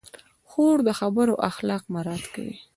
[0.49, 2.55] خور د خبرو اخلاق مراعت کوي.